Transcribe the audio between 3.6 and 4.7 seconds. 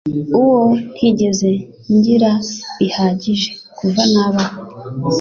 kuvanabaho